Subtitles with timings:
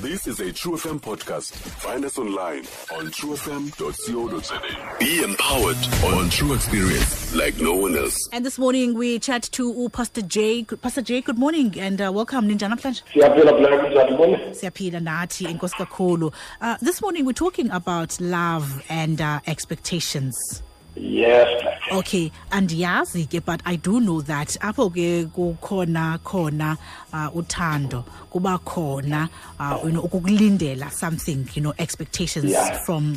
[0.00, 1.52] This is a True FM podcast.
[1.52, 2.60] Find us online
[2.96, 4.62] on truefm.co.za.
[4.98, 5.76] Be empowered
[6.16, 8.16] on True Experience like no one else.
[8.32, 10.64] And this morning we chat to Pastor Jay.
[10.64, 12.48] Pastor Jay, good morning and uh, welcome.
[12.48, 13.02] Ninja namhlanje.
[13.12, 16.32] siyaphila black njani Siyaphila nathi enkosi kakhulu.
[16.62, 20.62] Uh, this morning we're talking about love and uh, expectations.
[21.00, 26.76] Yes black Okay, andiyazi ke but I do know that apho ke kukhona khona
[27.12, 29.28] uh, uthando kuba khona
[29.58, 32.78] uh, you know ukukulindela something you know expectations Yeah.
[32.84, 33.14] from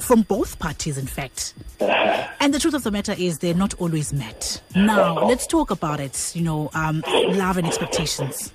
[0.00, 1.54] from both parties in fact.
[2.40, 4.62] And the truth of the matter is they're not always met.
[4.76, 7.02] Now, let's talk about it, you know, um,
[7.42, 8.52] love and expectations.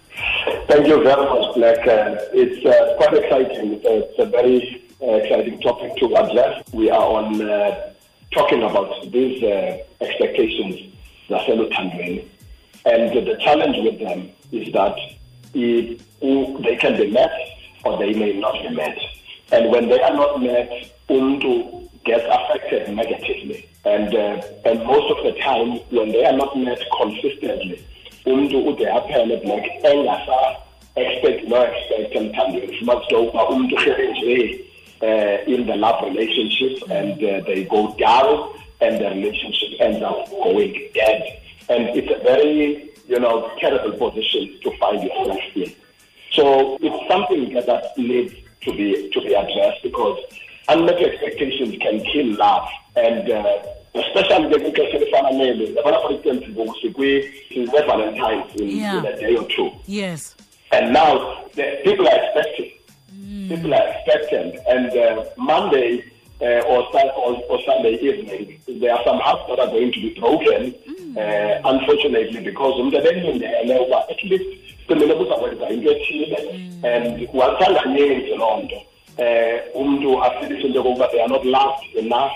[0.68, 4.58] thank you very much black uh, it's uh, quite exciting it's a, it's a very
[5.02, 7.93] uh, exciting topic to address we are on uh,
[8.34, 10.76] talking about these uh, expectations
[11.30, 12.28] zaseluthandweni
[12.86, 14.96] and the challenge with them is that
[15.54, 16.02] it,
[16.64, 17.32] they can be met
[17.86, 18.98] or they may not be met.
[19.52, 20.70] And when they are not met
[21.10, 23.70] umntu gets affected negatively.
[23.86, 27.86] And uh, and most of the time when they are not met consistently
[28.26, 30.56] umntu ude aphele like engasa
[30.96, 34.60] expect no expect emthandweni fumanise into yokuba umntu hlele nje
[35.54, 40.74] in the love relationship and uh, they go down and the relationship ends up going
[40.94, 41.22] dead
[41.70, 45.72] and it's a very you know terrible position to find yourself in
[46.32, 50.18] so it's something that, needs to be to be addressed because
[50.70, 53.44] unmet expectations can kill love and uh,
[54.04, 59.00] especially ke kwixesha elifanele yabona for instance ngoku sikwi- sikwe-valentines in, Yeah.
[59.00, 60.36] in a day or two Yes.
[60.72, 61.12] and now
[61.56, 62.72] the, people are expecting.
[63.50, 64.56] People are expectant.
[64.68, 66.04] And uh, Monday
[66.42, 70.20] uh, or, or, or Sunday evening, there are some hearts that are going to be
[70.20, 70.76] broken,
[71.18, 74.46] uh, unfortunately, because umntu ebelindele uba at least
[74.88, 76.38] kumele kuzakwenza into ethile
[76.84, 78.78] and wathanganyezi loo nto.
[79.18, 82.32] Um umntu afilishe into yokokuba they are not loved enough.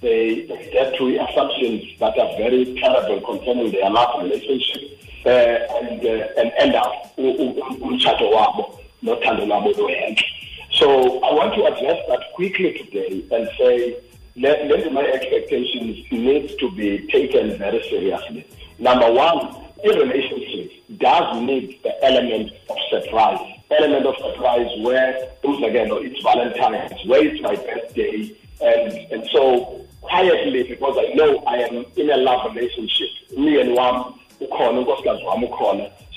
[0.00, 6.00] They, they get to assumptions that are very terrible concerning their love relationship uh, and,
[6.06, 6.92] uh, and end up
[7.82, 10.26] umtshato wabo nothando lwabo luhentle
[10.80, 14.02] so i want to address that quickly today and say
[14.36, 18.46] let, my expectations need to be taken very seriously
[18.78, 19.38] number one
[19.84, 23.40] a relationship does need the element of surprise
[23.70, 25.12] element of surprise where
[25.44, 31.56] umzekelo it's valentine's where it's my birthday and and so quietly because I know I
[31.58, 33.08] am in a love relationship.
[33.36, 34.14] Me and one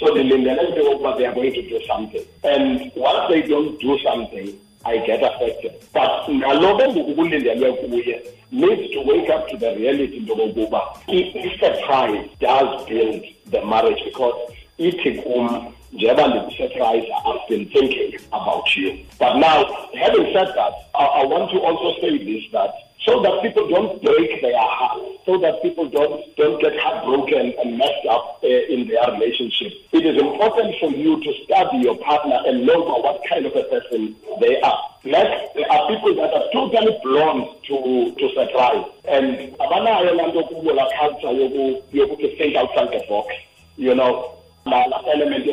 [0.05, 2.21] so ndilindele into yokuba they are going to do something.
[2.43, 4.53] And once they don't do something
[4.85, 5.71] I get affected.
[5.93, 8.21] But nalo ke ngoku kulindelwe kuye
[8.51, 14.03] needs to wake up to the reality into yokokuba i- i-surprise does build the marriage
[14.03, 14.35] because
[14.77, 18.89] ithi kum njengoba ndikusurprise I've been thinking about you
[19.19, 19.57] but now
[20.03, 22.73] having said that I, I want to also say this that
[23.05, 27.77] so that people don't break their hearts, so that people don't don't get heartbroken and
[27.77, 29.73] messed up uh, in their relationship.
[29.91, 33.63] It is important for you to study your partner and know what kind of a
[33.63, 34.79] person they are.
[35.03, 40.43] Like there are people that are totally blind to to surprise, and abanayo laa nto
[40.43, 43.27] kubo laa culture yoku yokuthi think outside the box.
[43.75, 45.45] You know, la la element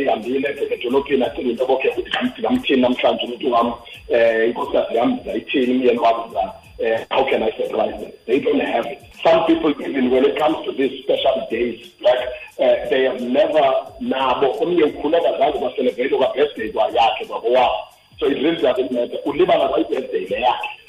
[0.00, 6.30] ihambile edolophini acinga into namhlanje umntu wam um inkosikazi yam ndizayithini umyeni wam
[6.78, 8.12] uh, how can I surprise them?
[8.26, 9.00] They don't have it.
[9.24, 12.18] Some people, even when it comes to these special days, like
[12.60, 13.64] uh, they have never
[14.00, 14.86] nabo omnye
[16.18, 17.24] kwa-birthday kwayakhe
[18.18, 20.26] so it really doesn't matter ulibala kwayi-birthday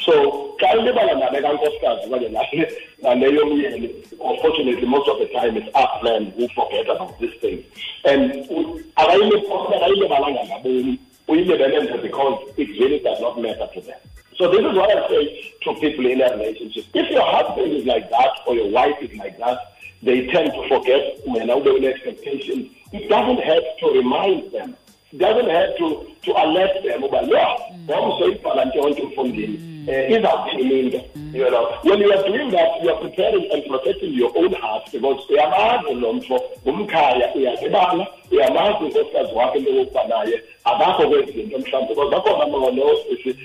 [0.05, 0.13] so
[0.59, 2.29] xa ulibala nale kankosikazi okanye
[3.01, 3.89] nale nale
[4.31, 7.63] unfortunately most of the time it's us men who forget about these things
[8.03, 13.81] and uh, u- akayile- akayilibalanga ngaboni uyilibele nje because it really does not matter to
[13.81, 13.99] them
[14.37, 16.85] so this is what I say to people in a relationship.
[16.93, 19.57] If your husband is like that or your wife is like that,
[20.03, 22.69] they tend to forget when they expectations.
[22.93, 24.77] It doesn't have to remind them.
[25.11, 27.57] It doesn't have to, to alert them about, yeah,
[27.87, 31.01] wawusoyibhala ntoni emfundini um izawuthini into
[31.33, 31.65] you know.
[31.83, 35.93] When you are doing that you are preparing and protecting your own heart because uyamazi
[35.93, 42.11] lo mfo ngumkhaya uyazibala uyamazi unkosikazi wakhe into yokuba naye akakho kwezi zinto mhlawumbi because
[42.15, 42.45] bakhona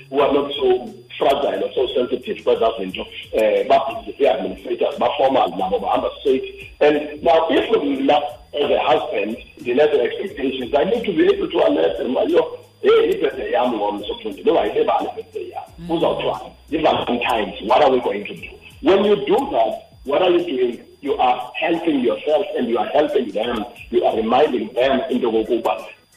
[0.09, 0.87] who are not so
[1.17, 6.43] fragile or so sensitive kwezaa zinto um babhizi i-administrators baformal nabo bahamba straight
[6.79, 8.21] and now if mna
[8.53, 13.11] as a husband ndine-the expectations i need to be able to alert them ayo hey
[13.11, 18.49] ibirthday yam ngomso mfundi bengayilibali ibirthday yam kuzawuthiwani i-valentines what are we going to do
[18.81, 19.73] when you do that
[20.05, 20.79] what are you doing?
[21.01, 25.73] You are helping yourself and you are helping them you are reminding them into kokuba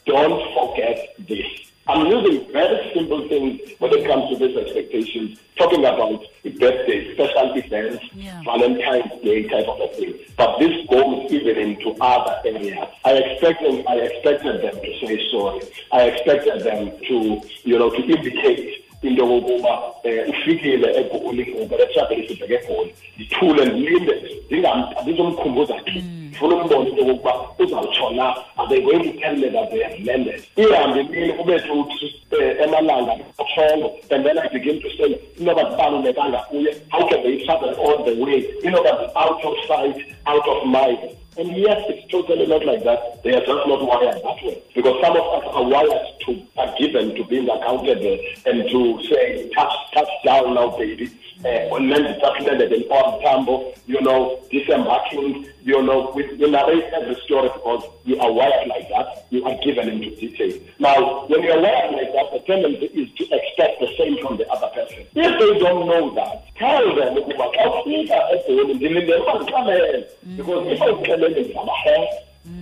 [0.06, 0.98] don't forget
[1.28, 1.46] this
[1.88, 6.20] I'm using very simple things when it comes to these expectations, talking about
[6.58, 8.42] birthday, special events, yeah.
[8.44, 10.14] Valentine's Day type of a thing.
[10.36, 12.88] But this goes even into other areas.
[13.04, 15.60] I expected, I expected them to say sorry.
[15.92, 22.54] I expected them to, you know, to indicate into yokokuba um ufikile egoli ubeletshabele sibheke
[22.54, 24.14] egoli ndithule ndilinde
[25.02, 26.04] ndizomkhumbuza nje
[26.36, 30.42] ndifuna umbona into yokokuba uzawutshona are they going to tell me that they have landed
[30.56, 36.38] ihambe imini kube thuthi um emalanga atshongo and then i begin to say inoba zibalulekanga
[36.38, 40.98] kuye how can they travel all the way inoba out of sight out of mind
[41.38, 43.22] and yes, it's totally not like that.
[43.22, 44.62] They are just not wired that way.
[44.74, 49.50] Because some of us are wired to, are given to being accountable and to say,
[49.54, 51.12] touch, touch down now, baby.
[51.44, 56.50] Uh, and then the landed in OR Tambo, you know, disembarking, you know, we, we
[56.50, 59.26] narrate every story because you are wired like that.
[59.30, 60.58] You are given into detail.
[60.78, 64.38] Now, when you are wired like that, the tendency is to expect the same from
[64.38, 65.06] the other person.
[65.14, 67.52] If they don't know that, tell them, because
[67.86, 68.26] if I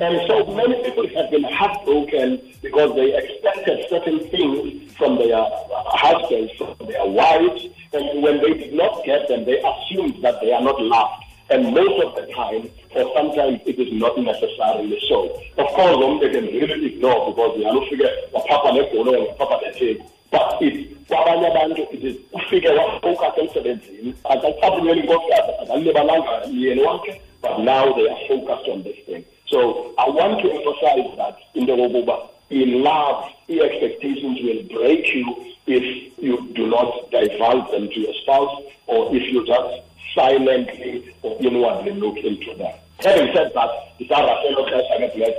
[0.00, 6.52] and so many people have been heartbroken because they expected certain things from their husbands,
[6.58, 10.62] from their wives, and when they did not get them, they assumed that they are
[10.62, 11.24] not loved.
[11.50, 15.36] And most of the time, or sometimes it is not necessarily so.
[15.58, 19.60] Of course, one they can really ignore because they are not figure Papa and Papa
[19.62, 20.02] Nete.
[20.30, 27.92] But it kwabanye abantu it ufike wafocus emsebenzini akacabuleli nkosikazi akalibalanga yena wakhe but now
[27.94, 29.24] they are focused on this thing.
[29.48, 35.12] So I want to emphasize that in the Robuba, in love, the expectations will break
[35.12, 35.26] you
[35.66, 39.82] if you do not divulge them to your spouse or if you just
[40.14, 42.72] silently or inwardly look into them.
[43.00, 43.70] Having said that,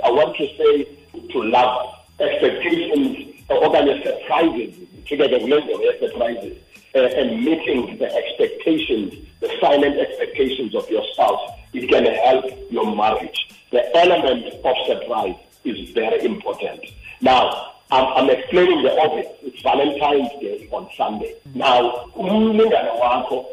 [0.04, 0.84] I want to say
[1.32, 4.74] to love expectations or surprises,
[6.00, 6.58] surprises,
[6.94, 12.94] uh, and meeting the expectations, the silent expectations of your spouse it can help your
[12.94, 13.48] marriage.
[13.70, 16.80] The element of surprise is very important.
[17.20, 19.26] Now, I'm, I'm explaining the obvious.
[19.42, 21.36] It's Valentine's Day on Sunday.
[21.54, 22.10] Now,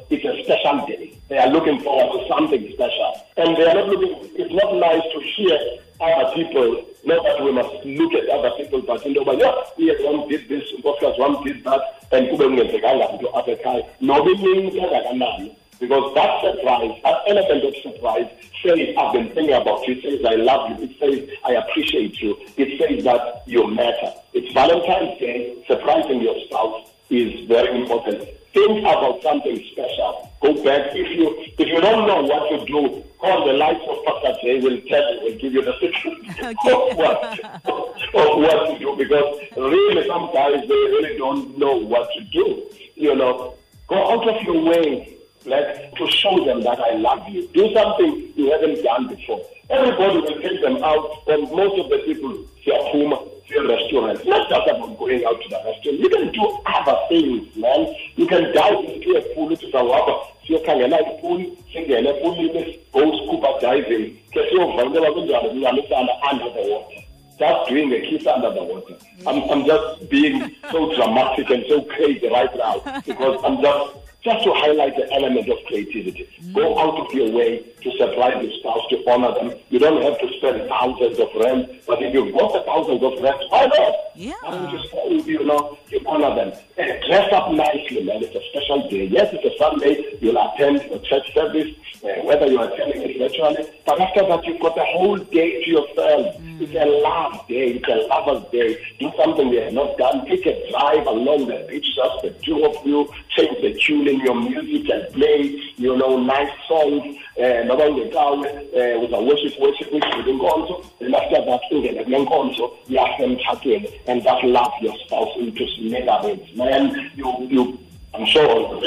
[0.10, 1.20] it's a special day.
[1.30, 3.14] They are looking forward to something special.
[3.38, 5.60] And they are not looking, it's not nice to hear
[6.02, 9.54] other people, not that we must look at other people, but you know, but yeah,
[9.78, 11.82] yes, one did this, podcast one did that,
[12.12, 17.76] and kube kungenzekanga into apha ekhaya noba ininzi kangakanani because that surprise, that element of
[17.82, 18.30] surprise
[18.64, 19.96] says, I've been thinking about you.
[19.96, 20.88] It says, I love you.
[20.88, 22.38] It says, I appreciate you.
[22.58, 24.14] It says that you matter.
[24.34, 25.64] It's Valentine's Day.
[25.68, 28.28] Surprising your spouse is very important.
[28.54, 30.32] Think about something special.
[30.42, 30.94] Go back.
[30.94, 34.60] If you if you don't know what to do, call the likes of Pastor Jay.
[34.60, 35.22] Will tell you.
[35.24, 36.40] Will give you the secret
[36.72, 38.96] of what of what to do.
[38.96, 42.70] Because really, sometimes they really don't know what to do.
[42.94, 43.56] You know,
[43.88, 45.13] go out of your way
[45.46, 47.48] like to show them that I love you.
[47.54, 49.42] Do something you haven't done before.
[49.70, 52.34] Everybody will take them out, and most of the people
[52.66, 53.18] siyaphuma
[53.48, 54.26] siya restaurant.
[54.26, 56.00] Not just about going out to the restaurant.
[56.00, 57.96] You can do other things, man.
[58.16, 60.28] You can dive into a pool to sawaba.
[60.48, 67.04] siyokhangela ipool singene epulini go scuba diving ke siyovakela kunjalo kungamisana under the water
[67.40, 68.96] just doing a kiss under the water.
[69.26, 74.44] I'm, I'm just being so dramatic and so crazy right now because I'm just just
[74.46, 76.30] to highlight the element of creativity.
[76.42, 76.54] Mm.
[76.54, 79.60] Go out of your way to surprise your spouse, to honor them.
[79.70, 83.22] You don't have to spend thousands of rand, but if you've got the thousands of
[83.22, 83.96] rand, why not?
[84.16, 84.34] Yeah.
[84.42, 86.60] Why don't you you know, you honor them.
[86.78, 88.24] And dress up nicely, man.
[88.24, 89.06] It's a special day.
[89.06, 90.18] Yes, it's a Sunday.
[90.22, 93.68] You'll attend a church service, uh, whether you're attending it virtually.
[93.86, 96.36] But after that, you've got the whole day to yourself.
[96.54, 96.62] Mm.
[96.62, 97.74] It's a love day.
[97.74, 98.78] It's a lover's day.
[99.00, 100.26] Do something they have not done.
[100.26, 103.08] Take a drive along the beach, just the two of you.
[103.30, 107.18] Change the tune in your music and play, you know, nice songs.
[107.36, 112.72] Uh, noba ungekawe with a worship worship worship inkonzo and after that ungene kule nkonzo
[112.90, 117.80] yasemtshatweni and that love your spouse into megabytes man you you
[118.16, 118.82] I'm sure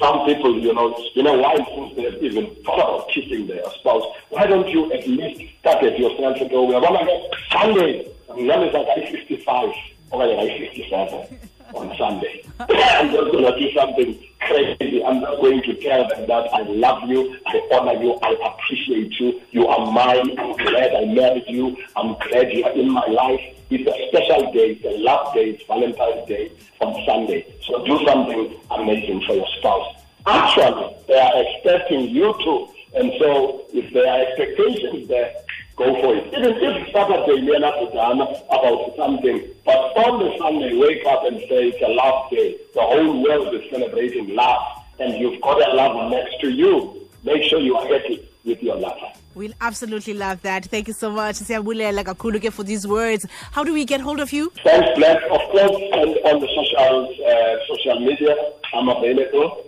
[0.00, 4.04] some people, you know, you know, why since they've even thought about kissing their spouse,
[4.30, 8.46] why don't you at least target yourself and go, we're going to get Sunday, I'm
[8.46, 9.68] going to 55,
[10.10, 11.38] or like 57
[11.74, 12.44] on Sunday.
[12.58, 15.04] I'm just going to do something crazy.
[15.04, 19.12] I'm not going to tell them that I love you, I honor you, I appreciate
[19.20, 19.40] you.
[19.52, 20.38] You are mine.
[20.38, 21.76] I'm glad I married you.
[21.96, 23.40] I'm glad you are in my life.
[23.70, 24.78] It's a special day.
[24.78, 25.50] It's a love day.
[25.50, 27.51] It's Valentine's Day on Sunday.
[27.66, 29.96] So do something amazing for your spouse.
[30.26, 32.68] Actually, they are expecting you to.
[32.94, 35.32] And so if there are expectations there,
[35.76, 36.26] go for it.
[36.28, 41.38] Even if Saturday you're not done about something, but on the Sunday, wake up and
[41.48, 42.56] say it's a love day.
[42.74, 47.08] The whole world is celebrating love, and you've got a love next to you.
[47.24, 49.12] Make sure you are happy with your lover.
[49.34, 50.66] We'll absolutely love that.
[50.66, 51.36] Thank you so much.
[51.36, 53.26] Siyabulela kakhulu ke for these words.
[53.52, 54.52] How do we get hold of you?
[54.62, 55.22] Thanks, Black.
[55.30, 58.36] Of course, and on the social uh, social media,
[58.74, 59.64] I'm available.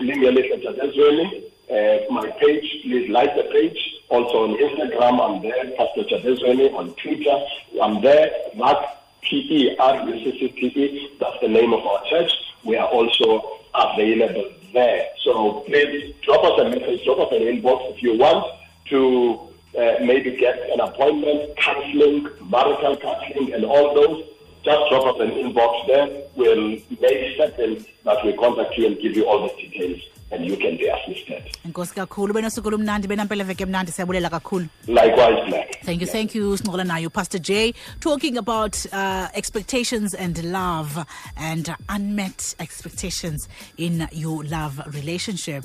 [0.65, 1.45] Jadezweni.
[1.65, 3.79] Uh, my page, please like the page.
[4.11, 5.65] Also on Instagram, I'm there.
[5.79, 6.73] Pastor Jadezweni.
[6.75, 7.39] On Twitter,
[7.83, 8.31] I'm there.
[8.55, 8.85] Mark
[9.23, 11.17] P-E-R-U-C-C-P-E.
[11.19, 12.33] That's the name of our church.
[12.65, 15.07] We are also available there.
[15.25, 18.45] So please drop us a message, drop us an inbox if you want
[18.91, 24.25] to uh, maybe get an appointment, counseling, marital counseling, and all those,
[24.65, 26.09] just drop us an inbox there.
[26.37, 30.01] We'll make certain that we contact you and give you all the details
[30.31, 31.43] and you can be assisted.
[31.67, 34.69] Enkosi kakhulu benosuku lumnandi benampela veke mnandi siyabulela kakhulu.
[34.87, 35.81] Likewise, Black.
[35.85, 41.05] Thank you, thank you, Snola Nayo, Pastor Jay, talking about uh, expectations and love
[41.37, 45.65] and unmet expectations in your love relationship.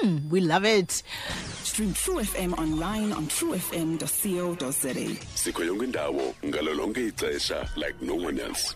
[0.00, 1.02] Hmm, we love it.
[1.62, 5.26] Stream True FM online on truefm.co.za.
[5.34, 8.74] sikho yonke indawo ngalo lonke ixesha like no one else